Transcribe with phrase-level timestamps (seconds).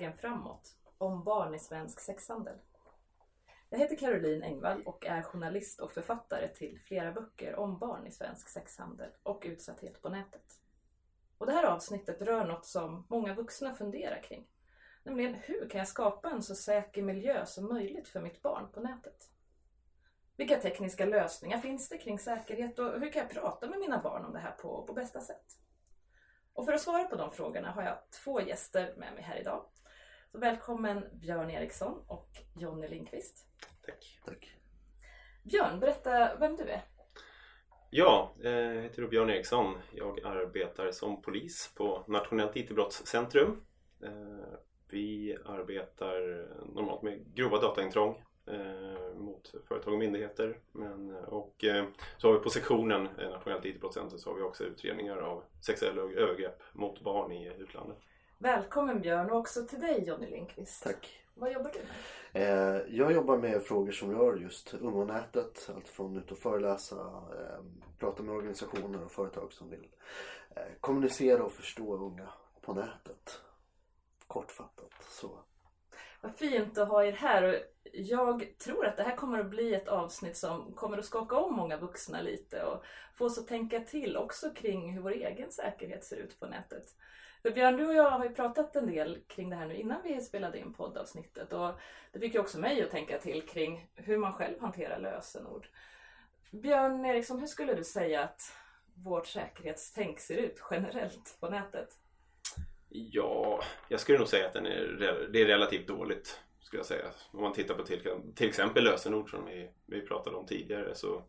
[0.00, 2.58] Vägen framåt om barn i svensk sexhandel.
[3.70, 8.10] Jag heter Caroline Engvall och är journalist och författare till flera böcker om barn i
[8.10, 10.60] svensk sexhandel och utsatthet på nätet.
[11.38, 14.46] Och det här avsnittet rör något som många vuxna funderar kring.
[15.02, 18.80] Nämligen hur kan jag skapa en så säker miljö som möjligt för mitt barn på
[18.80, 19.30] nätet?
[20.36, 24.24] Vilka tekniska lösningar finns det kring säkerhet och hur kan jag prata med mina barn
[24.24, 25.58] om det här på, på bästa sätt?
[26.52, 29.64] Och för att svara på de frågorna har jag två gäster med mig här idag.
[30.32, 33.46] Så välkommen Björn Eriksson och Jonny Lindqvist.
[33.86, 34.20] Tack.
[34.24, 34.56] Tack.
[35.42, 36.82] Björn, berätta vem du är.
[37.90, 39.78] Ja, eh, jag heter Björn Eriksson.
[39.92, 43.62] Jag arbetar som polis på Nationellt IT-brottscentrum.
[44.02, 44.58] Eh,
[44.88, 50.58] vi arbetar normalt med grova dataintrång eh, mot företag och myndigheter.
[50.72, 51.64] Men, och
[52.18, 56.62] så har vi på sektionen Nationellt IT-brottscentrum så har vi också utredningar av sexuella övergrepp
[56.72, 57.98] mot barn i utlandet.
[58.42, 60.82] Välkommen Björn och också till dig Jonny Lindqvist.
[60.82, 61.22] Tack.
[61.34, 62.76] Vad jobbar du med?
[62.76, 65.70] Eh, jag jobbar med frågor som rör just unga och nätet.
[65.74, 66.96] Allt från ut och föreläsa,
[67.38, 67.64] eh,
[67.98, 69.88] prata med organisationer och företag som vill
[70.56, 72.28] eh, kommunicera och förstå unga
[72.60, 73.40] på nätet.
[74.26, 75.30] Kortfattat så.
[76.20, 79.88] Vad fint att ha er här jag tror att det här kommer att bli ett
[79.88, 84.16] avsnitt som kommer att skaka om många vuxna lite och få oss att tänka till
[84.16, 86.94] också kring hur vår egen säkerhet ser ut på nätet.
[87.42, 90.02] För Björn, du och jag har ju pratat en del kring det här nu innan
[90.04, 91.70] vi spelade in poddavsnittet och
[92.12, 95.66] det fick ju också mig att tänka till kring hur man själv hanterar lösenord.
[96.50, 98.52] Björn Eriksson, hur skulle du säga att
[98.94, 101.88] vårt säkerhetstänk ser ut generellt på nätet?
[102.88, 106.40] Ja, jag skulle nog säga att den är, det är relativt dåligt.
[106.60, 107.04] Skulle jag säga.
[107.30, 108.00] Om man tittar på till,
[108.34, 111.22] till exempel lösenord som vi, vi pratade om tidigare så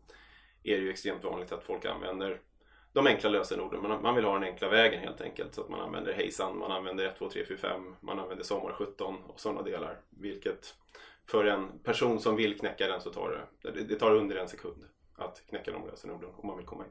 [0.62, 2.40] är det ju extremt vanligt att folk använder
[2.92, 3.82] de enkla lösenorden.
[3.82, 5.54] Man, man vill ha den enkla vägen helt enkelt.
[5.54, 8.72] Så att man använder hejsan, man använder 1, 2, 3, 4, 5, man använder sommar
[8.72, 10.00] 17 och sådana delar.
[10.10, 10.74] Vilket
[11.26, 14.84] för en person som vill knäcka den så tar det, det tar under en sekund
[15.16, 16.90] att knäcka de lösenorden om man vill komma in.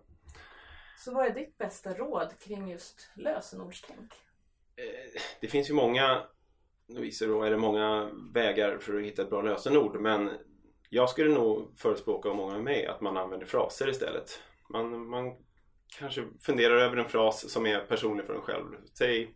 [0.98, 4.14] Så vad är ditt bästa råd kring just lösenordstänk?
[4.76, 6.24] Eh, det finns ju många
[7.28, 10.32] då är det många vägar för att hitta ett bra lösenord men
[10.90, 14.42] jag skulle nog förespråka, och många med mig, att man använder fraser istället.
[14.70, 15.36] Man, man
[16.00, 18.66] kanske funderar över en fras som är personlig för en själv.
[18.98, 19.36] Säg,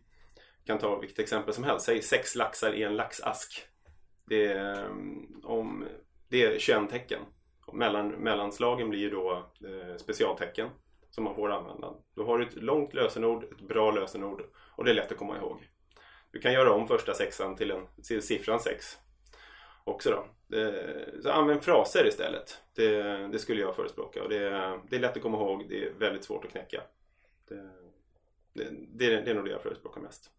[0.66, 1.86] kan ta vilket exempel som helst.
[1.86, 3.66] Säg sex laxar i en laxask.
[4.26, 4.88] Det är,
[5.44, 5.86] om,
[6.28, 7.20] det är köntecken.
[7.72, 10.68] Mellan, mellanslagen blir ju då eh, specialtecken
[11.10, 11.94] som man får använda.
[12.14, 15.36] Då har du ett långt lösenord, ett bra lösenord och det är lätt att komma
[15.36, 15.68] ihåg.
[16.30, 18.98] Du kan göra om första sexan till, en, till siffran 6
[19.86, 20.26] också då.
[21.22, 22.62] Så använd fraser istället.
[22.74, 23.02] Det,
[23.32, 24.22] det, skulle jag förespråka.
[24.22, 24.38] Och det,
[24.88, 26.82] det, är lätt att komma ihåg, det är väldigt svårt att knäcka.
[27.48, 27.70] Det,
[28.52, 30.30] det, det är nog det jag förespråkar mest.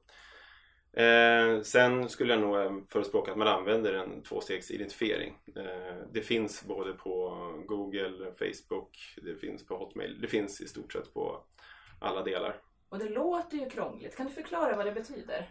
[0.98, 5.38] Eh, sen skulle jag nog eh, förespråka att man använder en tvåstegsidentifiering.
[5.56, 10.22] Eh, det finns både på Google, Facebook, det finns på Hotmail.
[10.22, 11.44] Det finns i stort sett på
[12.00, 12.62] alla delar.
[12.90, 14.16] Och det låter ju krångligt.
[14.16, 15.50] Kan du förklara vad det betyder?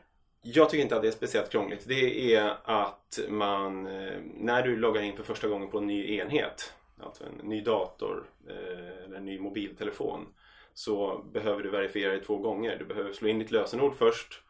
[0.48, 1.88] Jag tycker inte att det är speciellt krångligt.
[1.88, 6.16] Det är att man, eh, när du loggar in för första gången på en ny
[6.16, 10.26] enhet, alltså en ny dator eh, eller en ny mobiltelefon,
[10.74, 12.76] så behöver du verifiera det två gånger.
[12.78, 14.42] Du behöver slå in ditt lösenord först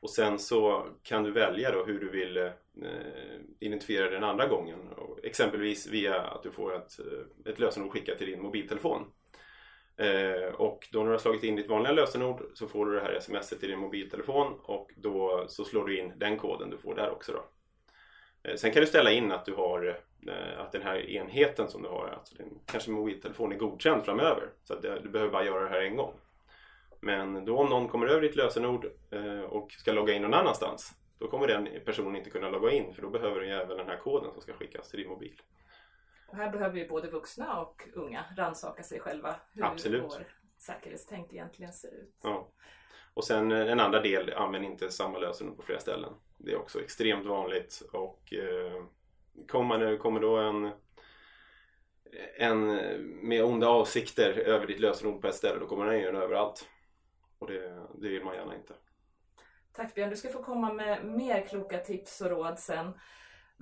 [0.00, 2.50] och sen så kan du välja då hur du vill eh,
[3.60, 4.78] identifiera den andra gången.
[5.22, 9.02] Exempelvis via att du får ett, eh, ett lösenord skickat till din mobiltelefon.
[9.96, 13.00] Eh, och då när du har slagit in ditt vanliga lösenord så får du det
[13.00, 16.94] här smset i din mobiltelefon och då så slår du in den koden du får
[16.94, 17.32] där också.
[17.32, 17.44] Då.
[18.42, 21.82] Eh, sen kan du ställa in att du har eh, att den här enheten som
[21.82, 24.48] du har, alltså din kanske mobiltelefon är godkänd framöver.
[24.64, 26.14] Så att det, du behöver bara göra det här en gång.
[27.00, 30.94] Men då om någon kommer över ditt lösenord eh, och ska logga in någon annanstans
[31.22, 33.96] då kommer den personen inte kunna logga in för då behöver den även den här
[33.96, 35.40] koden som ska skickas till din mobil.
[36.32, 40.04] Här behöver ju både vuxna och unga rannsaka sig själva hur Absolut.
[40.04, 40.26] vår
[40.58, 42.14] säkerhetstänk egentligen ser ut.
[42.22, 42.48] Ja.
[43.14, 46.12] Och sen eh, en andra del, använd inte samma lösenord på flera ställen.
[46.38, 48.84] Det är också extremt vanligt och eh,
[49.48, 50.72] kommer, kommer då en,
[52.36, 52.66] en
[53.28, 56.68] med onda avsikter över ditt lösenord på ett ställe då kommer den in överallt.
[57.38, 58.74] Och det, det vill man gärna inte.
[59.72, 62.92] Tack Björn, du ska få komma med mer kloka tips och råd sen.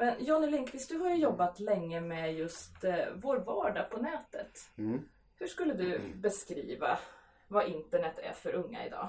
[0.00, 4.70] Men Johnny Lindqvist, du har ju jobbat länge med just eh, vår vardag på nätet.
[4.78, 5.00] Mm.
[5.38, 6.98] Hur skulle du beskriva
[7.48, 9.08] vad internet är för unga idag?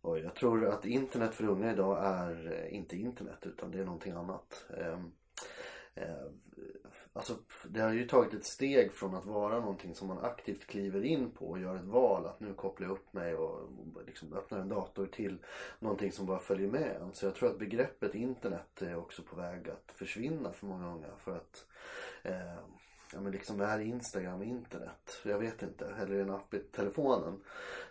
[0.00, 3.84] Och jag tror att internet för unga idag är eh, inte internet utan det är
[3.84, 4.66] någonting annat.
[4.76, 5.00] Eh,
[5.94, 6.26] eh,
[7.16, 7.34] Alltså,
[7.68, 11.30] det har ju tagit ett steg från att vara någonting som man aktivt kliver in
[11.30, 13.68] på och gör ett val att nu kopplar jag upp mig och
[14.06, 15.38] liksom öppnar en dator till
[15.78, 17.14] någonting som bara följer med en.
[17.14, 21.08] Så jag tror att begreppet internet är också på väg att försvinna för många unga
[21.18, 21.66] för att
[22.22, 22.58] eh,
[23.16, 25.20] ja men liksom är Instagram internet?
[25.22, 25.86] Jag vet inte.
[26.02, 27.40] Eller en app i telefonen.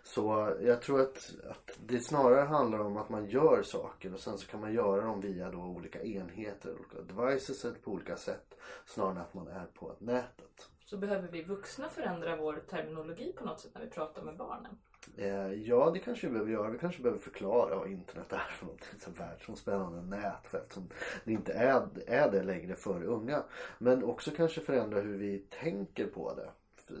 [0.02, 4.38] Så jag tror att, att det snarare handlar om att man gör saker och sen
[4.38, 8.54] så kan man göra dem via då olika enheter, olika devices eller på olika sätt.
[8.86, 10.68] Snarare än att man är på nätet.
[10.84, 14.78] Så behöver vi vuxna förändra vår terminologi på något sätt när vi pratar med barnen?
[15.16, 16.70] Eh, ja, det kanske vi behöver göra.
[16.70, 19.00] Vi kanske behöver förklara vad internet är för någonting.
[19.00, 20.46] Som världsomspännande nät.
[20.46, 20.88] För eftersom
[21.24, 23.42] det inte är, är det längre för unga.
[23.78, 26.50] Men också kanske förändra hur vi tänker på det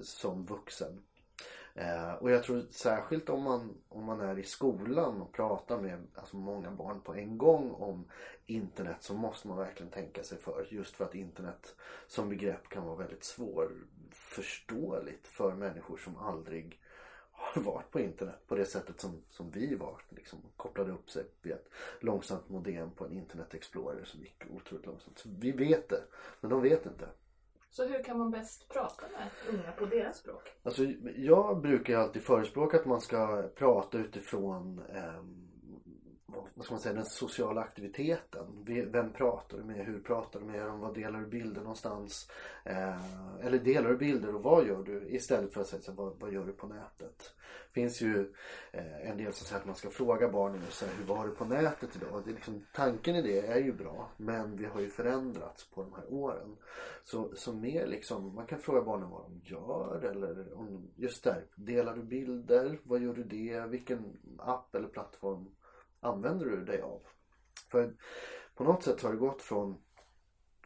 [0.02, 1.02] som vuxen.
[1.74, 6.06] Eh, och jag tror särskilt om man, om man är i skolan och pratar med
[6.14, 8.04] alltså många barn på en gång om
[8.46, 10.66] internet så måste man verkligen tänka sig för.
[10.70, 11.74] Just för att internet
[12.06, 16.80] som begrepp kan vara väldigt svårförståeligt för människor som aldrig
[17.36, 20.02] har varit på internet på det sättet som, som vi var.
[20.08, 21.68] Liksom, kopplade upp sig via ett
[22.00, 25.18] långsamt modem på en internet explorer som gick otroligt långsamt.
[25.18, 26.02] Så vi vet det,
[26.40, 27.08] men de vet inte.
[27.70, 30.52] Så hur kan man bäst prata med unga på deras språk?
[30.62, 30.84] Alltså,
[31.16, 35.22] jag brukar alltid förespråka att man ska prata utifrån eh,
[36.54, 38.46] vad ska man säga, den sociala aktiviteten.
[38.66, 39.86] Vem pratar du med?
[39.86, 40.80] Hur pratar du med dem?
[40.80, 42.30] Vad delar du bilder någonstans?
[42.64, 45.08] Eh, eller delar du bilder och vad gör du?
[45.08, 47.32] Istället för att säga så här, vad, vad, gör du på nätet?
[47.72, 48.32] Det finns ju
[48.72, 51.32] eh, en del som säger att man ska fråga barnen och säga hur var det
[51.32, 52.22] på nätet idag?
[52.24, 55.82] Det är liksom, tanken i det är ju bra men vi har ju förändrats på
[55.82, 56.56] de här åren.
[57.04, 61.44] Så, så mer liksom, man kan fråga barnen vad de gör eller om, just där,
[61.54, 62.78] delar du bilder?
[62.82, 63.66] Vad gör du det?
[63.66, 65.48] Vilken app eller plattform
[66.06, 67.00] använder du dig av?
[67.70, 67.94] För
[68.54, 69.76] på något sätt har det gått från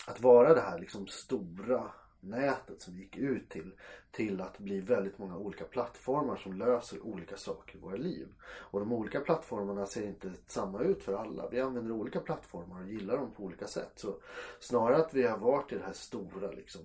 [0.07, 1.91] att vara det här liksom stora
[2.21, 3.73] nätet som vi gick ut till
[4.11, 8.29] till att bli väldigt många olika plattformar som löser olika saker i våra liv.
[8.43, 11.49] Och de olika plattformarna ser inte samma ut för alla.
[11.49, 13.93] Vi använder olika plattformar och gillar dem på olika sätt.
[13.97, 14.17] Så
[14.61, 16.81] snarare att vi har varit i det här stora liksom,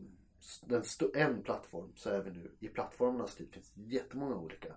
[0.65, 3.47] den st en plattform så är vi nu i plattformarnas tid.
[3.47, 4.73] Det finns jättemånga olika.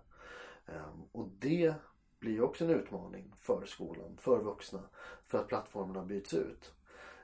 [0.66, 1.75] Um, och det
[2.20, 4.81] blir också en utmaning för skolan, för vuxna.
[5.26, 6.73] För att plattformarna byts ut.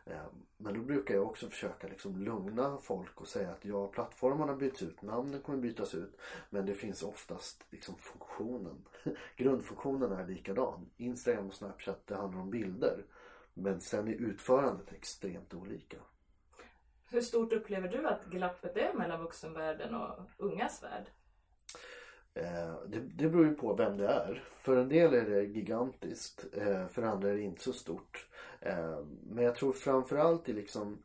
[0.06, 0.26] Eh,
[0.56, 4.82] men då brukar jag också försöka liksom lugna folk och säga att ja, plattformarna byts
[4.82, 6.20] ut, namnen kommer bytas ut.
[6.50, 8.84] Men det finns oftast liksom funktionen.
[9.36, 10.90] Grundfunktionen är likadan.
[10.96, 13.04] Instagram och Snapchat, det handlar om bilder.
[13.54, 15.96] Men sen är utförandet extremt olika.
[17.06, 21.10] Hur stort upplever du att glappet är mellan vuxenvärlden och ungas värld?
[22.34, 24.44] Eh, det, det beror ju på vem det är.
[24.60, 26.44] För en del är det gigantiskt.
[26.52, 28.26] Eh, för andra är det inte så stort.
[28.60, 28.98] Eh,
[29.30, 30.98] men jag tror framförallt i liksom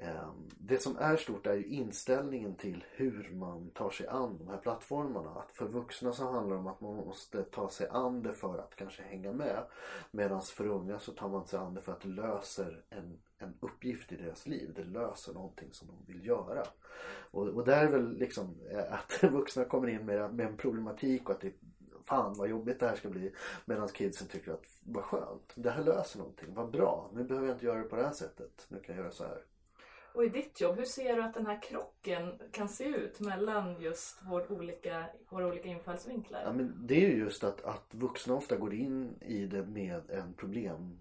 [0.00, 4.48] Ehm, det som är stort är ju inställningen till hur man tar sig an de
[4.48, 5.30] här plattformarna.
[5.30, 8.58] Att för vuxna så handlar det om att man måste ta sig an det för
[8.58, 9.64] att kanske hänga med.
[10.10, 13.54] Medan för unga så tar man sig an det för att det löser en, en
[13.60, 14.72] uppgift i deras liv.
[14.76, 16.62] Det löser någonting som de vill göra.
[17.30, 21.28] Och, och där är väl liksom eh, att vuxna kommer in med, med en problematik
[21.28, 21.52] och att det
[22.04, 23.32] Fan vad jobbigt det här ska bli.
[23.64, 25.52] Medan kidsen tycker att vad skönt.
[25.54, 26.54] Det här löser någonting.
[26.54, 27.10] Vad bra.
[27.14, 28.66] Nu behöver jag inte göra det på det här sättet.
[28.68, 29.42] Nu kan jag göra så här.
[30.14, 33.80] Och i ditt jobb, hur ser du att den här krocken kan se ut mellan
[33.80, 36.42] just vår olika, våra olika infallsvinklar?
[36.44, 40.10] Ja, men det är ju just att, att vuxna ofta går in i det med
[40.10, 40.98] en problem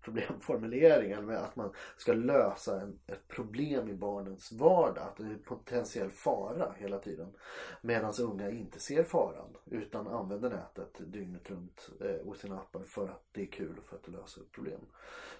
[0.00, 5.04] problemformulering eller med att man ska lösa en, ett problem i barnens vardag.
[5.04, 7.32] Att det är potentiell fara hela tiden.
[7.80, 13.04] Medan unga inte ser faran utan använder nätet dygnet runt eh, och sina appar för
[13.04, 14.80] att det är kul och för att det löser problem.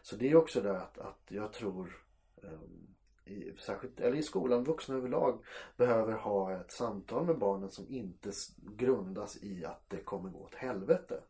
[0.03, 2.03] Så det är också det att, att jag tror
[2.43, 2.95] ehm,
[3.31, 5.45] i, särskilt, eller i skolan, vuxna överlag
[5.77, 8.33] behöver ha ett samtal med barnen som inte
[8.77, 11.21] grundas i att det kommer gå åt helvete.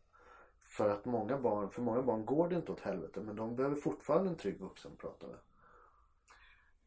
[0.63, 3.75] För att många barn, för många barn går det inte åt helvete men de behöver
[3.75, 5.37] fortfarande en trygg vuxen att prata med.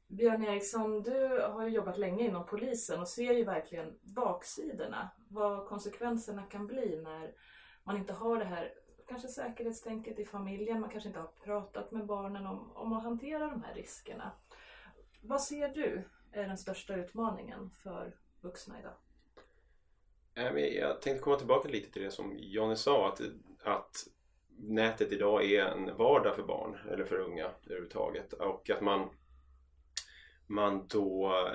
[0.06, 5.10] Björn Eriksson, du har ju jobbat länge inom polisen och ser ju verkligen baksidorna.
[5.28, 7.34] Vad konsekvenserna kan bli när
[7.84, 8.72] man inte har det här
[9.08, 10.80] kanske säkerhetstänket i familjen.
[10.80, 14.32] Man kanske inte har pratat med barnen om, om att hantera de här riskerna.
[15.24, 18.94] Vad ser du är den största utmaningen för vuxna idag?
[20.34, 23.08] Eh, jag tänkte komma tillbaka lite till det som Jonny sa.
[23.08, 23.20] Att,
[23.64, 24.06] att
[24.56, 28.32] nätet idag är en vardag för barn eller för unga överhuvudtaget.
[28.32, 29.10] Och att man,
[30.46, 31.46] man då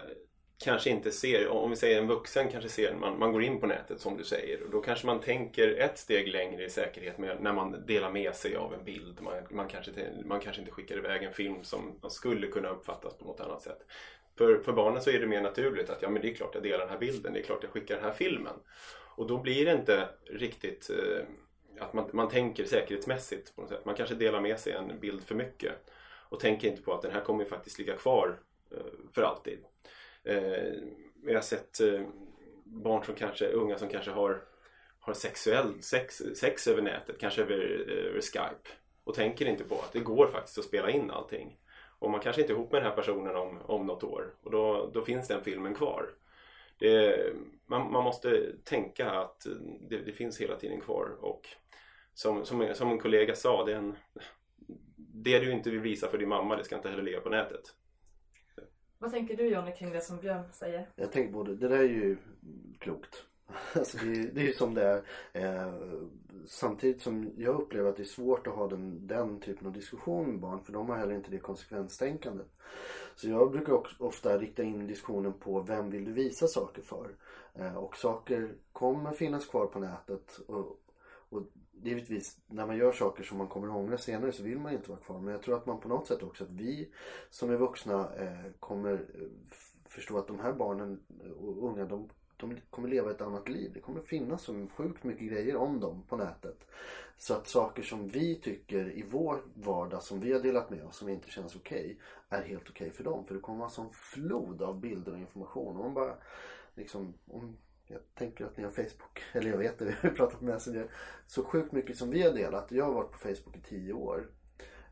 [0.64, 3.68] kanske inte ser, om vi säger en vuxen kanske ser, man, man går in på
[3.68, 7.42] nätet som du säger och då kanske man tänker ett steg längre i säkerhet med,
[7.42, 9.22] när man delar med sig av en bild.
[9.22, 9.92] Man, man, kanske,
[10.26, 13.80] man kanske inte skickar iväg en film som skulle kunna uppfattas på något annat sätt.
[14.38, 16.64] För, för barnen så är det mer naturligt att ja men det är klart jag
[16.64, 18.54] delar den här bilden, det är klart jag skickar den här filmen.
[19.16, 21.26] Och då blir det inte riktigt eh,
[21.80, 23.86] att man, man tänker säkerhetsmässigt på något sätt.
[23.86, 25.74] Man kanske delar med sig en bild för mycket
[26.30, 28.40] och tänker inte på att den här kommer faktiskt ligga kvar
[28.72, 28.78] eh,
[29.14, 29.60] för alltid.
[30.28, 30.74] Eh,
[31.26, 32.02] jag har sett eh,
[32.64, 34.42] barn som kanske, unga som kanske har,
[35.00, 38.70] har sexuell, sex, sex över nätet, kanske över, eh, över Skype
[39.04, 41.58] och tänker inte på att det går faktiskt att spela in allting.
[42.00, 44.52] Och man kanske inte är ihop med den här personen om, om något år och
[44.52, 46.10] då, då finns den filmen kvar.
[46.80, 47.34] Det,
[47.66, 49.48] man, man, måste tänka att
[49.90, 51.48] det, det, finns hela tiden kvar och
[52.14, 53.96] som, som, som en kollega sa, det, en,
[54.96, 57.74] det du inte vill visa för din mamma, det ska inte heller ligga på nätet.
[59.00, 60.90] Vad tänker du Jonny kring det som Björn säger?
[60.96, 62.18] Jag tänker både, det där är ju
[62.80, 63.24] klokt.
[63.76, 65.04] Alltså det, det är ju som det är.
[65.34, 65.74] Eh,
[66.46, 70.30] samtidigt som jag upplever att det är svårt att ha den, den typen av diskussion
[70.30, 72.48] med barn för de har heller inte det konsekvenstänkandet.
[73.16, 77.16] Så jag brukar också ofta rikta in diskussionen på vem vill du visa saker för?
[77.54, 80.80] Eh, och saker kommer finnas kvar på nätet och,
[81.30, 81.42] och
[81.84, 85.00] givetvis när man gör saker som man kommer ångra senare så vill man inte vara
[85.00, 85.20] kvar.
[85.20, 86.90] Men jag tror att man på något sätt också att vi
[87.30, 89.28] som är vuxna eh, kommer eh,
[89.86, 91.00] förstå att de här barnen
[91.42, 93.72] och unga de, de kommer leva ett annat liv.
[93.74, 96.68] Det kommer finnas så sjukt mycket grejer om dem på nätet.
[97.18, 100.98] Så att saker som vi tycker i vår vardag som vi har delat med oss
[100.98, 101.98] som inte känns okej
[102.30, 103.26] okay, är helt okej okay för dem.
[103.26, 105.76] För det kommer vara en sån flod av bilder och information.
[105.76, 106.16] Om man bara
[106.76, 110.42] liksom, om jag tänker att ni har Facebook, eller jag vet det, vi har pratat
[110.42, 110.92] med Messenger.
[111.28, 112.72] Så sjukt mycket som vi har delat.
[112.72, 114.30] Jag har varit på Facebook i 10 år.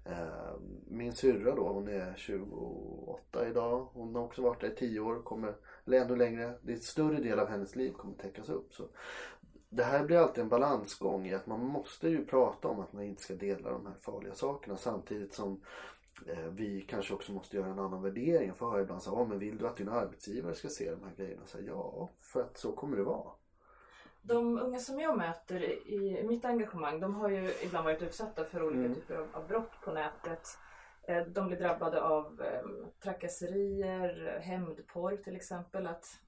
[0.05, 3.89] Ehm, min syrra då, hon är 28 idag.
[3.93, 6.53] Hon har också varit där i 10 år, kommer, eller ännu längre.
[6.61, 8.73] Det är en större del av hennes liv kommer täckas upp.
[8.73, 8.83] Så
[9.69, 13.03] det här blir alltid en balansgång i att man måste ju prata om att man
[13.03, 15.61] inte ska dela de här farliga sakerna samtidigt som
[16.49, 18.47] vi kanske också måste göra en annan värdering.
[18.47, 21.03] Jag får höra ibland så här, men vill du att din arbetsgivare ska se de
[21.03, 21.41] här grejerna?
[21.45, 23.31] Så här, ja, för att så kommer det vara.
[24.21, 28.63] De unga som jag möter i mitt engagemang, de har ju ibland varit utsatta för
[28.63, 28.95] olika mm.
[28.95, 30.57] typer av brott på nätet.
[31.07, 35.87] Eh, de blir drabbade av ehm, trakasserier, hämndporr till exempel.
[35.87, 36.19] Att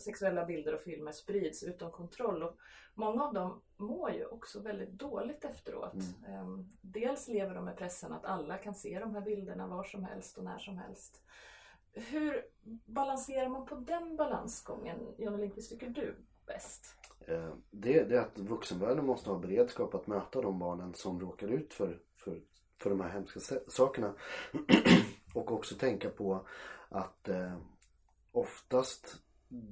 [0.00, 2.42] sexuella bilder och filmer sprids utom kontroll.
[2.42, 2.56] Och
[2.94, 5.94] många av dem mår ju också väldigt dåligt efteråt.
[5.94, 6.34] Mm.
[6.34, 10.04] Ehm, dels lever de med pressen att alla kan se de här bilderna var som
[10.04, 11.22] helst och när som helst.
[11.92, 12.44] Hur
[12.84, 14.98] balanserar man på den balansgången?
[15.18, 16.96] Johnny Lindqvist, tycker du bäst?
[17.20, 21.48] Eh, det, det är att vuxenvärlden måste ha beredskap att möta de barnen som råkar
[21.48, 22.40] ut för, för,
[22.78, 24.14] för de här hemska sakerna.
[25.34, 26.46] och också tänka på
[26.88, 27.56] att eh,
[28.32, 29.22] oftast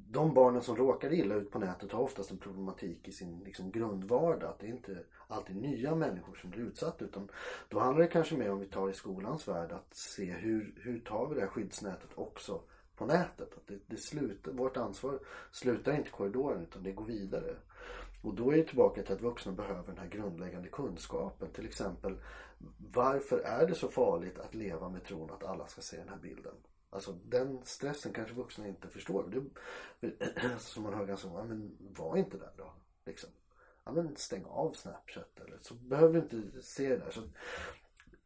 [0.08, 3.70] de barnen som råkar illa ut på nätet har oftast en problematik i sin liksom,
[3.70, 4.50] grundvardag.
[4.50, 4.98] Att det är inte
[5.28, 7.28] alltid nya människor som blir utsatta utan
[7.68, 11.00] då handlar det kanske mer om vi tar i skolans värld att se hur, hur
[11.00, 12.60] tar vi det här skyddsnätet också
[12.96, 13.54] på nätet.
[13.56, 15.18] Att det, det slutar, vårt ansvar
[15.52, 17.56] slutar inte i korridoren utan det går vidare.
[18.22, 21.48] Och då är det tillbaka till att vuxna behöver den här grundläggande kunskapen.
[21.50, 22.16] Till exempel
[22.92, 26.18] varför är det så farligt att leva med tron att alla ska se den här
[26.22, 26.54] bilden?
[26.94, 29.50] Alltså den stressen kanske vuxna inte förstår.
[30.00, 32.72] Det, som man hör ganska många, men var inte där då.
[33.06, 33.30] Liksom.
[33.84, 37.10] Ja men stäng av Snapchat eller så behöver du inte se det där.
[37.10, 37.22] Så,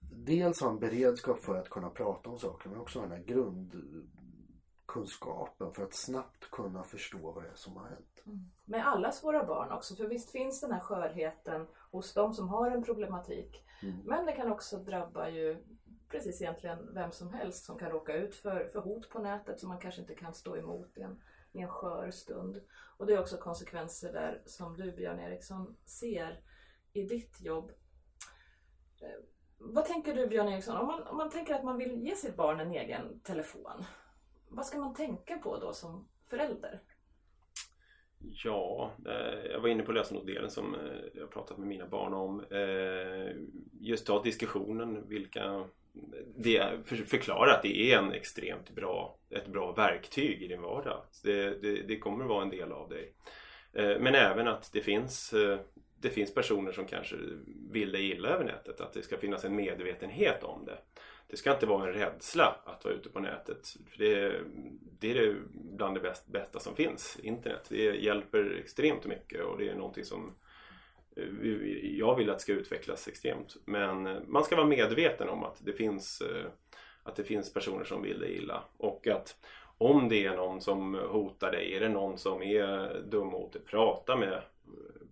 [0.00, 3.24] dels ha en beredskap för att kunna prata om saker men också ha den här
[3.24, 8.22] grundkunskapen för att snabbt kunna förstå vad det är som har hänt.
[8.26, 8.50] Mm.
[8.64, 12.70] Med allas våra barn också, för visst finns den här skörheten hos de som har
[12.70, 13.64] en problematik.
[13.82, 14.00] Mm.
[14.04, 15.64] Men det kan också drabba ju
[16.08, 19.68] precis egentligen vem som helst som kan råka ut för, för hot på nätet som
[19.68, 21.22] man kanske inte kan stå emot i en,
[21.52, 22.60] i en skör stund.
[22.96, 26.40] Och det är också konsekvenser där som du Björn Eriksson ser
[26.92, 27.72] i ditt jobb.
[29.00, 29.24] Eh,
[29.58, 32.36] vad tänker du Björn Eriksson, om man, om man tänker att man vill ge sitt
[32.36, 33.84] barn en egen telefon,
[34.48, 36.82] vad ska man tänka på då som förälder?
[38.18, 40.80] Ja, eh, jag var inne på lösenordsdelen som eh,
[41.14, 42.44] jag pratat med mina barn om.
[43.80, 45.64] Just ta diskussionen, vilka
[46.36, 46.62] det,
[47.06, 51.02] förklara att det är en extremt bra, ett bra verktyg i din vardag.
[51.22, 53.12] Det, det, det kommer att vara en del av dig.
[53.72, 55.58] Eh, men även att det finns, eh,
[56.00, 57.16] det finns personer som kanske
[57.70, 58.80] vill dig illa över nätet.
[58.80, 60.78] Att det ska finnas en medvetenhet om det.
[61.30, 63.76] Det ska inte vara en rädsla att vara ute på nätet.
[63.90, 64.40] För det,
[65.00, 67.66] det är bland det bästa som finns, internet.
[67.68, 70.34] Det hjälper extremt mycket och det är någonting som
[71.82, 73.56] jag vill att det ska utvecklas extremt.
[73.64, 76.46] Men eh, man ska vara medveten om att det finns eh,
[77.02, 78.64] Att det finns personer som vill dig illa.
[78.76, 79.36] Och att
[79.78, 83.62] om det är någon som hotar dig, är det någon som är dum mot dig,
[83.62, 84.42] prata med,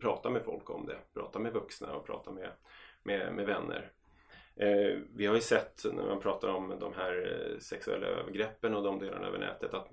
[0.01, 0.97] prata med folk om det.
[1.15, 2.49] Prata med vuxna och prata med,
[3.03, 3.91] med, med vänner.
[4.57, 8.83] Eh, vi har ju sett när man pratar om de här eh, sexuella övergreppen och
[8.83, 9.89] de delarna över nätet att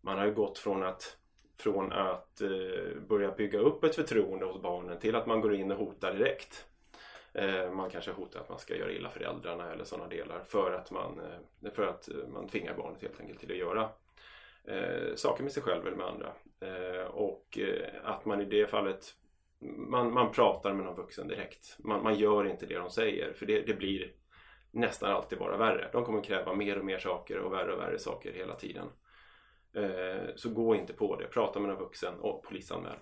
[0.00, 1.16] man har ju gått från att
[1.62, 5.70] från att eh, börja bygga upp ett förtroende hos barnen till att man går in
[5.70, 6.66] och hotar direkt.
[7.32, 10.90] Eh, man kanske hotar att man ska göra illa föräldrarna eller sådana delar för att
[10.90, 11.20] man,
[11.64, 13.88] eh, för att eh, man tvingar barnet helt enkelt till att göra
[14.64, 16.32] eh, saker med sig själv eller med andra.
[16.60, 19.14] Eh, och eh, att man i det fallet
[19.76, 21.76] man, man pratar med någon vuxen direkt.
[21.78, 24.12] Man, man gör inte det de säger för det, det blir
[24.70, 25.88] nästan alltid bara värre.
[25.92, 28.86] De kommer kräva mer och mer saker och värre och värre saker hela tiden.
[29.74, 31.26] Eh, så gå inte på det.
[31.26, 32.98] Prata med någon vuxen och polisanmäl.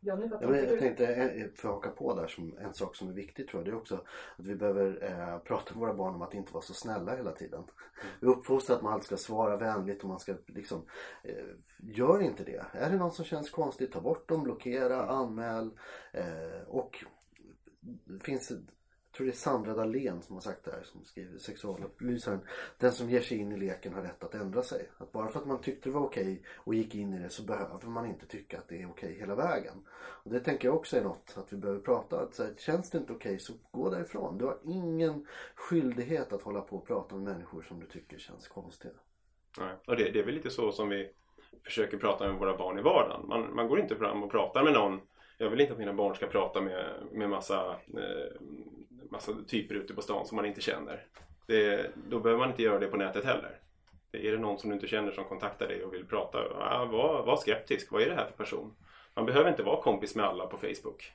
[0.00, 3.12] Johnny, Ja, jag tänkte, eh, för att haka på där, som en sak som är
[3.12, 3.94] viktig tror jag, det är också
[4.36, 7.32] att vi behöver eh, prata med våra barn om att inte vara så snälla hela
[7.32, 7.64] tiden.
[8.20, 10.84] Vi uppfostrar att man alltid ska svara vänligt och man ska liksom,
[11.24, 11.46] eh,
[11.78, 12.64] gör inte det.
[12.72, 15.70] Är det någon som känns konstigt, ta bort dem, blockera, anmäl.
[16.12, 17.04] Eh, och
[18.22, 18.52] finns,
[19.18, 22.40] tror det är Sandra Dahlén som har sagt det här, som skriver sexualupplysaren.
[22.78, 24.88] Den som ger sig in i leken har rätt att ändra sig.
[24.98, 27.42] Att bara för att man tyckte det var okej och gick in i det så
[27.42, 29.74] behöver man inte tycka att det är okej hela vägen.
[30.24, 32.20] Och det tänker jag också är något att vi behöver prata.
[32.20, 34.38] Att så här, känns det inte okej så gå därifrån.
[34.38, 38.48] Du har ingen skyldighet att hålla på och prata med människor som du tycker känns
[38.48, 38.94] konstiga.
[39.58, 39.74] Nej.
[39.86, 41.10] Och det, det är väl lite så som vi
[41.64, 43.28] försöker prata med våra barn i vardagen.
[43.28, 45.00] Man, man går inte fram och pratar med någon.
[45.40, 48.40] Jag vill inte att mina barn ska prata med, med massa, eh,
[49.10, 51.06] massa typer ute på stan som man inte känner.
[51.46, 53.60] Det, då behöver man inte göra det på nätet heller.
[54.12, 57.26] Är det någon som du inte känner som kontaktar dig och vill prata, ah, var,
[57.26, 57.92] var skeptisk.
[57.92, 58.74] Vad är det här för person?
[59.14, 61.12] Man behöver inte vara kompis med alla på Facebook.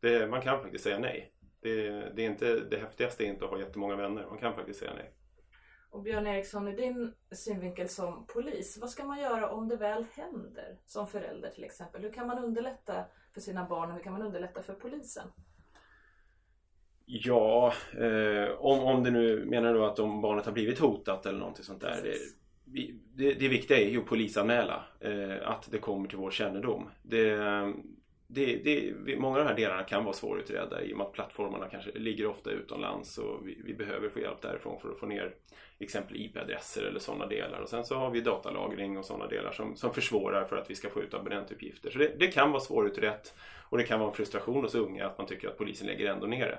[0.00, 1.32] Det, man kan faktiskt säga nej.
[1.60, 4.26] Det, det, är inte, det häftigaste är inte att ha jättemånga vänner.
[4.28, 5.12] Man kan faktiskt säga nej.
[5.90, 10.06] Och Björn Eriksson, i din synvinkel som polis, vad ska man göra om det väl
[10.12, 10.78] händer?
[10.86, 12.02] Som förälder till exempel.
[12.02, 15.28] Hur kan man underlätta för sina barn och hur kan man underlätta för polisen?
[17.06, 21.38] Ja, eh, om, om det nu menar du att om barnet har blivit hotat eller
[21.38, 21.96] någonting sånt där.
[22.64, 26.88] Det, det, det viktiga är ju att polisanmäla eh, att det kommer till vår kännedom.
[27.02, 27.36] Det,
[28.26, 31.68] det, det, många av de här delarna kan vara svårutredda i och med att plattformarna
[31.68, 35.34] kanske ligger ofta utomlands och vi, vi behöver få hjälp därifrån för att få ner
[35.78, 37.60] exempel IP-adresser eller sådana delar.
[37.60, 40.74] Och sen så har vi datalagring och sådana delar som, som försvårar för att vi
[40.74, 41.90] ska få ut abonnentuppgifter.
[41.90, 43.34] Så det, det kan vara svårutrett
[43.68, 46.26] och det kan vara en frustration hos unga att man tycker att polisen lägger ändå
[46.26, 46.58] ner det.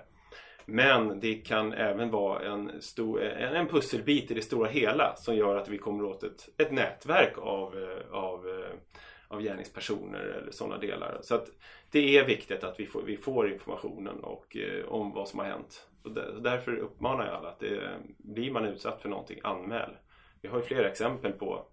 [0.65, 5.35] Men det kan även vara en, stor, en, en pusselbit i det stora hela som
[5.35, 8.75] gör att vi kommer åt ett, ett nätverk av, eh, av, eh,
[9.27, 11.17] av gärningspersoner eller sådana delar.
[11.21, 11.47] Så att
[11.91, 15.45] det är viktigt att vi får, vi får informationen och, eh, om vad som har
[15.45, 15.87] hänt.
[16.03, 19.89] Och där, därför uppmanar jag alla att det, blir man utsatt för någonting, anmäl.
[20.41, 21.65] Vi har ju flera exempel på,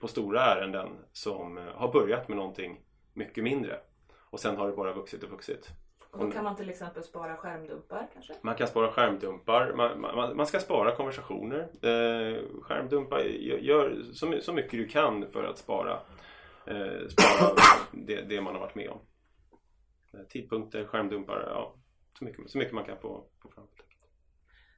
[0.00, 2.80] på stora ärenden som har börjat med någonting
[3.14, 3.80] mycket mindre.
[4.30, 5.70] Och sen har det bara vuxit och vuxit.
[6.18, 8.34] Och då kan man till exempel spara skärmdumpar kanske?
[8.42, 11.60] Man kan spara skärmdumpar, man, man, man ska spara konversationer.
[11.60, 13.20] Eh, skärmdumpar,
[13.60, 15.92] gör, så, så mycket du kan för att spara,
[16.66, 17.54] eh, spara
[18.06, 19.00] det, det man har varit med om.
[20.14, 21.74] Eh, tidpunkter, skärmdumpar, ja.
[22.18, 23.66] Så mycket, så mycket man kan få, få fram.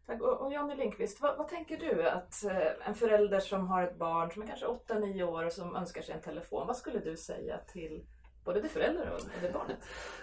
[0.06, 0.22] Tack.
[0.22, 3.98] Och, och Johnny Lindqvist, vad, vad tänker du att eh, en förälder som har ett
[3.98, 7.16] barn som är kanske 8-9 år och som önskar sig en telefon, vad skulle du
[7.16, 8.04] säga till
[8.44, 9.78] både till föräldrar och till det barnet?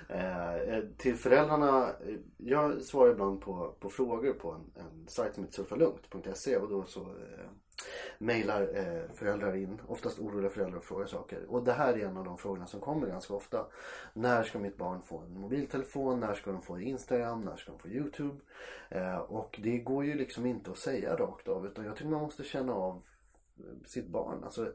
[0.10, 5.36] Eh, eh, till föräldrarna, eh, jag svarar ibland på, på frågor på en, en sajt
[5.36, 7.50] som heter surfalugnt.se och då så eh,
[8.18, 11.46] mejlar eh, föräldrar in, oftast oroliga föräldrar och frågar saker.
[11.48, 13.66] Och det här är en av de frågorna som kommer ganska ofta.
[14.14, 16.20] När ska mitt barn få en mobiltelefon?
[16.20, 17.42] När ska de få Instagram?
[17.42, 18.36] När ska de få Youtube?
[18.90, 22.22] Eh, och det går ju liksom inte att säga rakt av utan jag tycker man
[22.22, 23.04] måste känna av
[23.60, 24.44] eh, sitt barn.
[24.44, 24.74] Alltså,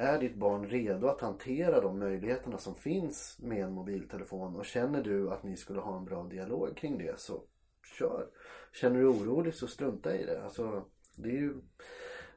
[0.00, 5.02] är ditt barn redo att hantera de möjligheterna som finns med en mobiltelefon och känner
[5.02, 7.42] du att ni skulle ha en bra dialog kring det så
[7.98, 8.26] kör.
[8.72, 10.44] Känner du orolig så strunta i det.
[10.44, 10.84] Alltså,
[11.16, 11.54] det är ju,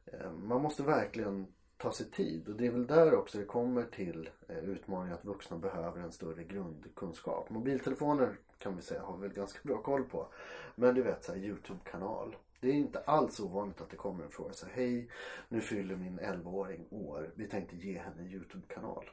[0.05, 1.47] eh, man måste verkligen
[1.77, 5.25] ta sig tid och det är väl där också det kommer till eh, utmaningen att
[5.25, 7.49] vuxna behöver en större grundkunskap.
[7.49, 10.27] Mobiltelefoner kan vi säga har vi väl ganska bra koll på.
[10.75, 12.35] Men du vet så här Youtube-kanal.
[12.63, 15.09] Det är inte alls ovanligt att det kommer en fråga så Hej,
[15.49, 17.31] nu fyller min 11-åring år.
[17.35, 19.09] Vi tänkte ge henne en Youtube-kanal.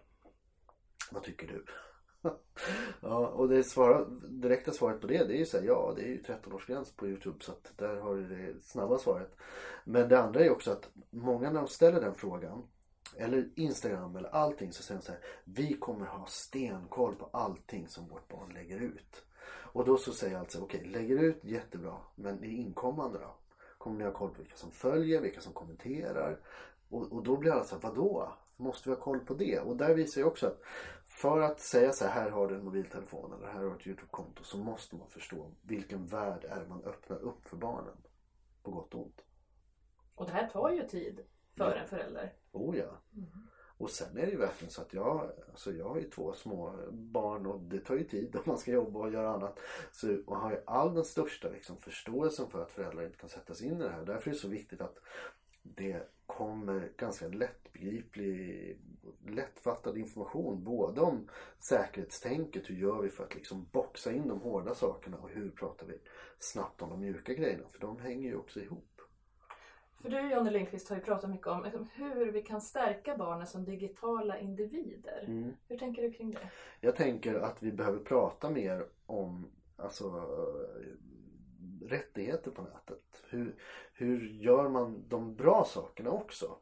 [1.10, 1.64] Vad tycker du?
[3.00, 6.02] ja, och det svara, direkta svaret på det, det är ju så här, ja det
[6.02, 9.36] är ju 13-årsgräns på Youtube så att där har du det snabba svaret.
[9.84, 12.62] Men det andra är också att många när de ställer den frågan
[13.16, 17.88] eller Instagram eller allting så säger de så här, vi kommer ha stenkoll på allting
[17.88, 19.24] som vårt barn lägger ut.
[19.72, 23.39] Och då så säger jag alltså, okej lägger ut jättebra, men i inkommande då?
[23.80, 26.40] Kommer ni ha koll på vilka som följer, vilka som kommenterar?
[26.88, 28.32] Och, och då blir alla så här, vadå?
[28.56, 29.60] Måste vi ha koll på det?
[29.60, 30.62] Och där visar jag också att
[31.06, 33.86] för att säga så här, här har du en mobiltelefon eller här har du ett
[33.86, 37.96] Youtube-konto så måste man förstå vilken värld är man öppnar upp för barnen.
[38.62, 39.20] På gott och ont.
[40.14, 41.20] Och det här tar ju tid
[41.56, 42.32] för en förälder.
[42.52, 43.00] Oh ja.
[43.80, 46.74] Och sen är det ju verkligen så att jag, alltså jag har ju två små
[46.90, 49.60] barn och det tar ju tid om man ska jobba och göra annat.
[49.92, 53.54] Så man har ju all den största liksom, förståelsen för att föräldrar inte kan sätta
[53.54, 54.04] sig in i det här.
[54.04, 54.98] Därför är det så viktigt att
[55.62, 58.78] det kommer ganska lättbegriplig,
[59.26, 60.64] lättfattad information.
[60.64, 65.28] Både om säkerhetstänket, hur gör vi för att liksom boxa in de hårda sakerna och
[65.28, 65.98] hur pratar vi
[66.38, 67.64] snabbt om de mjuka grejerna.
[67.72, 68.89] För de hänger ju också ihop.
[70.02, 73.46] För du Jonny Lindqvist har ju pratat mycket om liksom, hur vi kan stärka barnen
[73.46, 75.24] som digitala individer.
[75.26, 75.52] Mm.
[75.68, 76.50] Hur tänker du kring det?
[76.80, 80.24] Jag tänker att vi behöver prata mer om alltså,
[81.82, 83.22] rättigheter på nätet.
[83.28, 83.54] Hur,
[83.92, 86.56] hur gör man de bra sakerna också?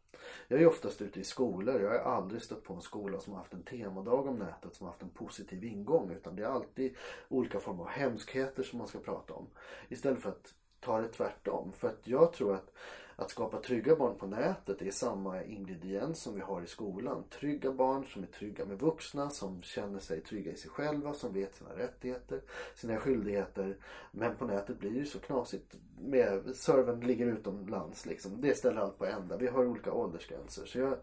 [0.49, 1.81] Jag är oftast ute i skolor.
[1.81, 4.87] Jag har aldrig stött på en skola som har haft en temadag om nätet som
[4.87, 6.11] har haft en positiv ingång.
[6.11, 6.97] Utan det är alltid
[7.29, 9.47] olika former av hemskheter som man ska prata om.
[9.89, 11.73] Istället för att ta det tvärtom.
[11.73, 12.73] För att jag tror att
[13.21, 17.25] att skapa trygga barn på nätet är samma ingrediens som vi har i skolan.
[17.31, 21.33] Trygga barn som är trygga med vuxna, som känner sig trygga i sig själva, som
[21.33, 22.41] vet sina rättigheter,
[22.75, 23.77] sina skyldigheter.
[24.11, 25.77] Men på nätet blir det ju så knasigt.
[26.01, 28.41] Med, servern ligger utomlands liksom.
[28.41, 29.37] Det ställer allt på ända.
[29.37, 30.67] Vi har olika åldersgränser.
[30.67, 30.99] Så jag,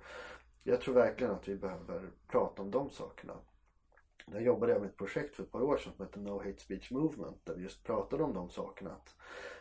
[0.63, 3.34] jag tror verkligen att vi behöver prata om de sakerna.
[4.25, 6.60] Jag jobbade jag med ett projekt för ett par år sedan som hette No Hate
[6.62, 7.45] Speech Movement.
[7.45, 8.91] Där vi just pratade om de sakerna.
[8.91, 9.15] Att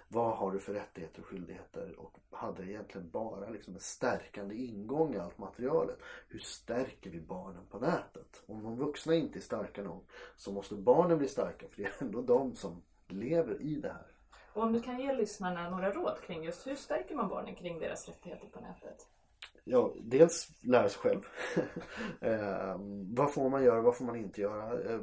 [0.08, 1.94] vad har du för rättigheter och skyldigheter?
[1.98, 5.98] Och hade egentligen bara liksom en stärkande ingång i allt materialet.
[6.28, 8.42] Hur stärker vi barnen på nätet?
[8.46, 10.04] Om de vuxna inte är starka nog
[10.36, 14.06] så måste barnen bli starka för det är ändå de som lever i det här.
[14.52, 17.78] Och om du kan ge lyssnarna några råd kring just hur stärker man barnen kring
[17.78, 19.08] deras rättigheter på nätet?
[19.64, 21.20] Ja, dels lära sig själv.
[22.20, 22.76] eh,
[23.14, 24.92] vad får man göra, vad får man inte göra?
[24.92, 25.00] Eh,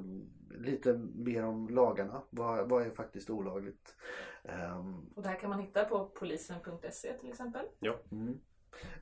[0.50, 2.21] lite mer om lagarna.
[2.30, 3.95] Vad, vad är faktiskt olagligt?
[4.43, 4.80] Eh,
[5.15, 7.65] Och det här kan man hitta på polisen.se till exempel.
[8.12, 8.39] mm.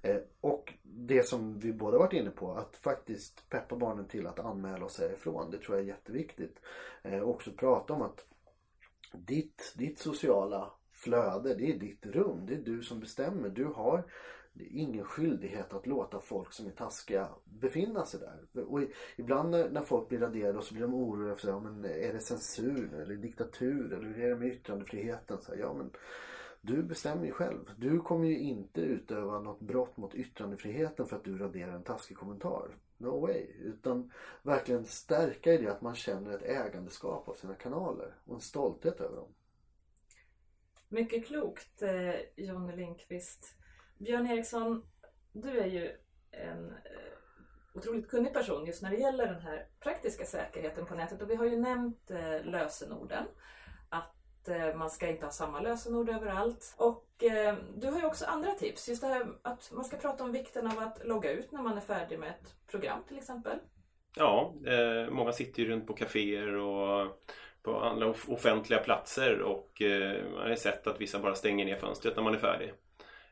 [0.01, 4.39] eh, och det som vi båda varit inne på, att faktiskt peppa barnen till att
[4.39, 5.51] anmäla och säga ifrån.
[5.51, 6.59] Det tror jag är jätteviktigt.
[7.03, 8.25] Eh, och också prata om att
[9.13, 12.45] ditt, ditt sociala flöde, det är ditt rum.
[12.45, 13.49] Det är du som bestämmer.
[13.49, 14.03] Du har
[14.59, 18.63] det är ingen skyldighet att låta folk som är taskiga befinna sig där.
[18.63, 18.81] Och
[19.15, 22.93] ibland när, folk blir raderade så blir de oroliga för ja, men är det censur
[22.93, 25.41] eller diktatur eller hur är det med yttrandefriheten?
[25.41, 25.91] Så här, ja, men
[26.61, 27.71] du bestämmer ju själv.
[27.77, 32.17] Du kommer ju inte utöva något brott mot yttrandefriheten för att du raderar en taskig
[32.17, 32.75] kommentar.
[32.97, 33.47] No way.
[33.59, 38.41] Utan verkligen stärka i det att man känner ett ägandeskap av sina kanaler och en
[38.41, 39.33] stolthet över dem.
[40.89, 43.58] Mycket klokt eh, Jonny Lindqvist.
[43.99, 44.83] Björn Eriksson,
[45.31, 45.91] du är ju
[46.31, 47.13] en eh,
[47.73, 51.21] otroligt kunnig person just när det gäller den här praktiska säkerheten på nätet.
[51.21, 53.25] Och vi har ju nämnt eh, lösenorden.
[53.89, 56.75] Att eh, man ska inte ha samma lösenord överallt.
[56.77, 57.05] Och
[57.75, 58.89] du har ju också andra tips.
[58.89, 61.77] Just det här att man ska prata om vikten av att logga ut när man
[61.77, 63.59] är färdig med ett program till exempel.
[64.15, 67.21] Ja, eh, många sitter ju runt på kaféer och
[67.63, 72.15] på andra offentliga platser och eh, man har sett att vissa bara stänger ner fönstret
[72.15, 72.73] när man är färdig.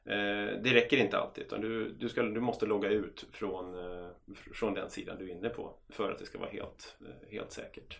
[0.07, 4.07] Eh, det räcker inte alltid utan du, du, ska, du måste logga ut från, eh,
[4.53, 7.51] från den sidan du är inne på för att det ska vara helt, eh, helt
[7.51, 7.99] säkert.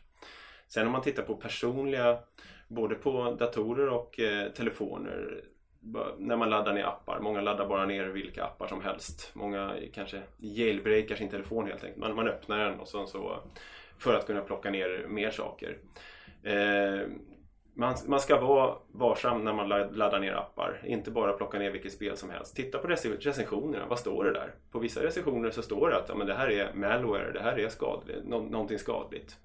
[0.68, 2.20] Sen om man tittar på personliga,
[2.68, 5.44] både på datorer och eh, telefoner
[6.18, 7.20] när man laddar ner appar.
[7.20, 9.32] Många laddar bara ner vilka appar som helst.
[9.34, 12.00] Många kanske jailbreakar sin telefon helt enkelt.
[12.00, 13.40] Man, man öppnar den och så
[13.98, 15.78] för att kunna plocka ner mer saker.
[16.44, 17.08] Eh,
[17.78, 20.82] man, man ska vara varsam när man laddar ner appar.
[20.86, 22.56] Inte bara plocka ner vilket spel som helst.
[22.56, 23.86] Titta på recensionerna.
[23.90, 24.54] Vad står det där?
[24.72, 27.60] På vissa recensioner så står det att ja, men det här är malware, det här
[27.60, 29.38] är skadligt, nå- någonting skadligt.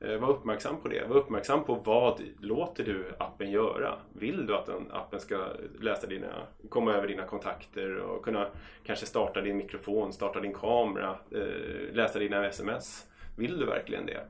[0.00, 1.08] Eh, var uppmärksam på det.
[1.08, 3.94] Var uppmärksam på vad låter du appen göra?
[4.12, 5.48] Vill du att den appen ska
[5.80, 6.28] läsa dina,
[6.68, 8.46] komma över dina kontakter och kunna
[8.84, 13.06] kanske starta din mikrofon, starta din kamera, eh, läsa dina sms?
[13.38, 14.20] Vill du verkligen det?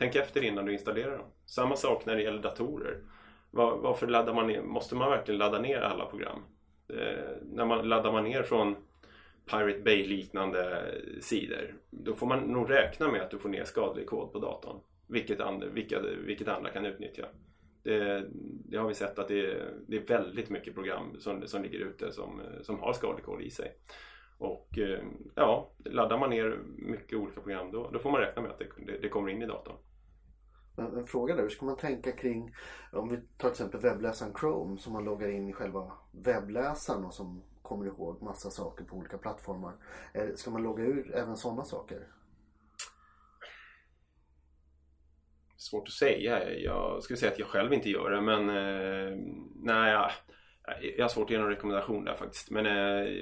[0.00, 1.26] Tänk efter innan du installerar dem.
[1.46, 3.00] Samma sak när det gäller datorer.
[3.50, 4.62] Var, varför laddar man ner?
[4.62, 6.38] Måste man verkligen ladda ner alla program?
[6.88, 8.76] Eh, när man laddar man ner från
[9.50, 10.84] Pirate Bay liknande
[11.20, 14.80] sidor då får man nog räkna med att du får ner skadlig kod på datorn.
[15.08, 17.26] Vilket, and, vilka, vilket andra kan utnyttja.
[17.82, 18.24] Det,
[18.68, 21.78] det har vi sett att det är, det är väldigt mycket program som, som ligger
[21.78, 23.72] ute som, som har skadlig kod i sig.
[24.40, 28.50] Och eh, ja, laddar man ner mycket olika program då, då får man räkna med
[28.50, 29.76] att det, det, det kommer in i datorn.
[30.76, 32.54] En, en fråga där, hur ska man tänka kring
[32.92, 37.14] om vi tar till exempel webbläsaren Chrome som man loggar in i själva webbläsaren och
[37.14, 39.72] som kommer ihåg massa saker på olika plattformar.
[40.14, 42.06] Eh, Ska man logga ur även sådana saker?
[45.56, 46.52] Svårt att säga.
[46.54, 49.18] Jag skulle säga att jag själv inte gör det men eh,
[49.62, 50.10] nej,
[50.96, 52.50] jag, har svårt att ge någon rekommendation där faktiskt.
[52.50, 53.12] Men eh,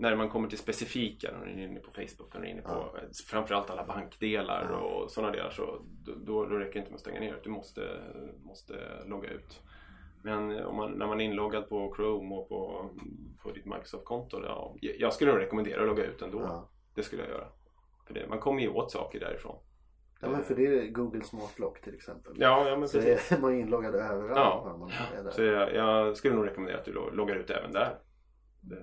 [0.00, 2.62] när man kommer till specifika, när man är inne på Facebook, när man är inne
[2.62, 2.94] på Ja.
[3.28, 4.76] framförallt alla bankdelar Ja.
[4.78, 5.82] och sådana delar så
[6.16, 7.40] då, då räcker det inte med att stänga ner.
[7.44, 8.00] Du måste,
[8.44, 8.74] måste
[9.06, 9.62] logga ut.
[10.22, 12.90] Men eh, om man, när man är inloggad på Chrome och på,
[13.42, 16.40] på ditt Microsoft-konto, ja, jag skulle nog rekommendera att logga ut ändå.
[16.40, 16.68] Ja.
[16.94, 17.48] Det skulle jag göra.
[18.06, 19.56] För det, man kommer ju åt saker därifrån.
[20.20, 22.32] Ja men för det är Google Smart Lock till exempel.
[22.36, 23.32] Ja, ja men Så precis.
[23.32, 24.76] är man ju inloggad överallt Ja.
[24.78, 25.30] man är där.
[25.30, 27.98] Så jag, jag skulle nog rekommendera att du lo- loggar ut även där.
[28.60, 28.78] Det,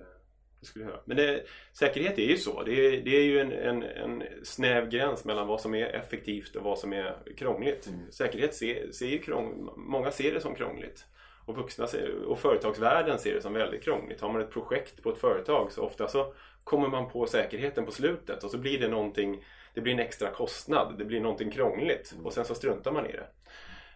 [0.60, 1.00] det skulle jag göra.
[1.04, 1.42] Men det,
[1.72, 2.62] säkerhet är ju så.
[2.62, 6.56] Det är, det är ju en, en, en snäv gräns mellan vad som är effektivt
[6.56, 7.86] och vad som är krångligt.
[7.86, 8.10] Mm.
[8.12, 11.04] Säkerhet ser, ser ju krång, många ser det som krångligt.
[11.46, 14.20] Och vuxna ser, och företagsvärlden ser det som väldigt krångligt.
[14.20, 17.90] Har man ett projekt på ett företag så ofta så kommer man på säkerheten på
[17.92, 22.14] slutet och så blir det någonting det blir en extra kostnad, det blir någonting krångligt
[22.24, 23.26] och sen så struntar man i det.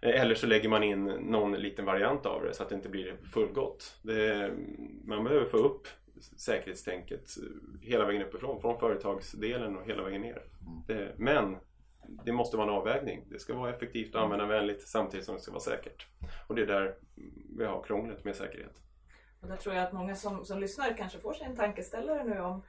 [0.02, 2.88] Eh, Eller så lägger man in någon liten variant av det så att det inte
[2.88, 3.98] blir fullgott.
[4.02, 4.52] Det,
[5.04, 5.88] man behöver få upp
[6.36, 10.42] säkerhetstänket eh, hela vägen uppifrån, från företagsdelen och hela vägen ner.
[10.86, 11.56] Det, men
[12.24, 13.24] det måste vara en avvägning.
[13.30, 16.06] Det ska vara effektivt och användarvänligt samtidigt som det ska vara säkert.
[16.46, 16.94] Och det är där
[17.58, 18.82] vi har krånglet med säkerhet.
[19.40, 22.40] Och där tror jag att många som, som lyssnar kanske får sig en tankeställare nu
[22.40, 22.62] om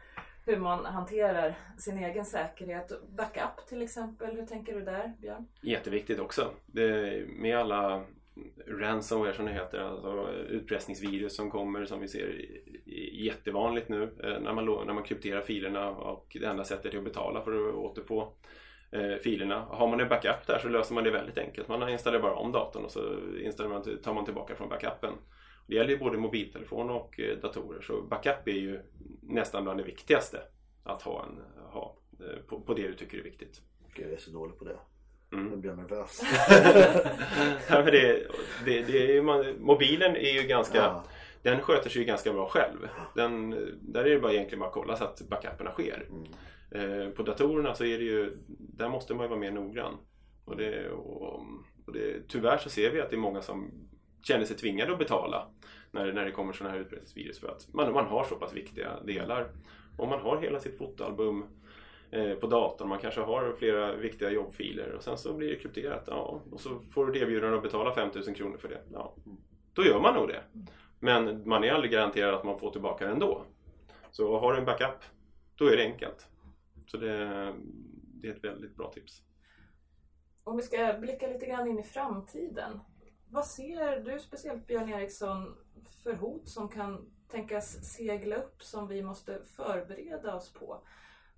[0.45, 2.91] hur man hanterar sin egen säkerhet.
[3.17, 5.47] Backup till exempel, hur tänker du där Björn?
[5.62, 6.52] Jätteviktigt också.
[6.65, 8.04] Det, med alla
[8.67, 12.28] ransomware som det heter, alltså utpressningsvirus som kommer som vi ser
[12.86, 16.97] är jättevanligt nu eh, när man, när man krypterar filerna och det enda sättet är
[16.97, 18.34] att betala för att återfå
[18.91, 19.65] eh, filerna.
[19.69, 21.67] Har man en backup där så löser man det väldigt enkelt.
[21.67, 25.13] Man installerar bara om datorn och så installerar man, tar man tillbaka från backupen.
[25.70, 28.80] Det gäller ju både mobiltelefon och eh, datorer så backup är ju
[29.22, 30.42] nästan bland det viktigaste
[30.84, 31.40] att ha, en,
[31.72, 33.62] ha eh, på, på det du tycker är viktigt.
[33.96, 34.80] Gud, jag är så dålig på det.
[35.32, 35.46] Mm.
[35.50, 36.22] Nu blir jag nervös.
[37.70, 38.28] ja, men det,
[38.66, 41.04] det, det är man, mobilen är ju ganska, Ja.
[41.42, 42.88] den sköter sig ju ganska bra själv.
[43.16, 43.50] Den,
[43.82, 46.08] där är det bara egentligen bara att kolla så att backuperna sker.
[46.10, 46.24] Mm.
[46.72, 49.98] Eh, på datorerna så är det ju, där måste man ju vara mer noggrann.
[50.46, 51.34] Och det, och,
[51.86, 53.88] och det, tyvärr så ser vi att det är många som
[54.22, 55.48] känner sig tvingade att betala
[55.92, 59.00] när, när det kommer sådana här utbredningsvirus för att man, man har så pass viktiga
[59.04, 59.48] delar.
[59.98, 61.46] Om man har hela sitt fotoalbum
[62.12, 66.04] eh, på datorn, man kanske har flera viktiga jobbfiler och sen så blir det krypterat.
[66.08, 68.82] Ja, och så får du erbjudande att betala 5000 kronor för det.
[68.94, 69.16] Ja,
[69.74, 70.44] då gör man nog det.
[71.00, 73.46] Men man är aldrig garanterad att man får tillbaka det ändå.
[74.12, 75.04] Så har du en backup,
[75.56, 76.28] då är det enkelt.
[76.88, 77.54] Så det,
[78.22, 79.22] det är ett väldigt bra tips.
[80.44, 82.80] Om vi ska blicka lite grann in i framtiden.
[83.32, 85.58] Vad ser du speciellt Björn Eriksson
[86.04, 90.82] för hot som kan tänkas segla upp som vi måste förbereda oss på?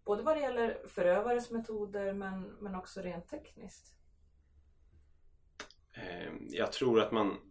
[0.03, 3.95] Både vad det gäller förövares metoder men, men också rent tekniskt.
[5.93, 7.50] Eh, jag tror att man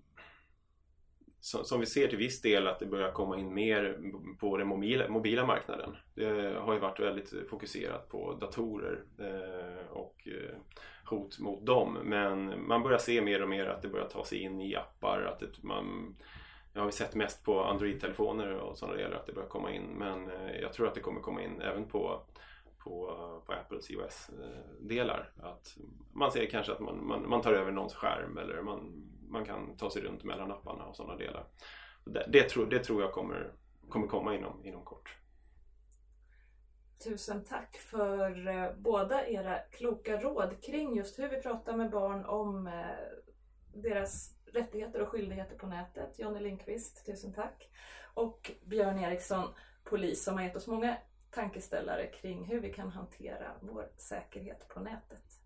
[1.41, 3.99] som, vi ser till viss del att det börjar komma in mer
[4.39, 5.97] på den mobila, mobila marknaden.
[6.15, 10.57] Det har ju varit väldigt fokuserat på datorer eh, och eh,
[11.05, 11.99] hot mot dem.
[12.05, 15.23] Men man börjar se mer och mer att det börjar ta sig in i appar.
[15.23, 16.17] Att det, man,
[16.73, 19.87] jag har ju sett mest på Android-telefoner och sådana delar att det börjar komma in.
[19.99, 22.23] Men eh, jag tror att det kommer komma in även på
[22.85, 25.31] på, på Apples iOS-delar.
[25.43, 25.77] Att
[26.13, 29.77] man ser kanske att man, man, man tar över någons skärm eller man, man kan
[29.77, 31.47] ta sig runt mellan apparna och sådana delar.
[32.05, 33.53] Det, det, tror, det tror jag kommer,
[33.89, 35.17] kommer komma inom, inom kort.
[37.05, 42.25] Tusen tack för eh, båda era kloka råd kring just hur vi pratar med barn
[42.25, 42.73] om eh,
[43.75, 46.19] deras rättigheter och skyldigheter på nätet.
[46.19, 47.71] Jonny Lindqvist, tusen tack.
[48.15, 49.49] Och Björn Eriksson,
[49.85, 50.97] polis, som har gett oss många
[51.31, 55.40] tankeställare kring hur vi kan hantera vår säkerhet på nätet.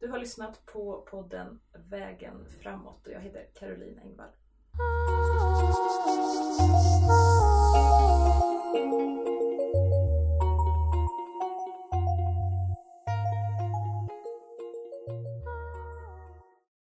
[0.00, 4.30] Du har lyssnat på podden Vägen framåt och jag heter Caroline Engvall.